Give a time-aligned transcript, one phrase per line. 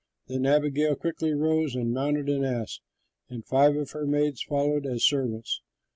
[0.25, 2.79] Then Abigail quickly rose and mounted an ass;
[3.29, 5.61] and five of her maids followed as servants.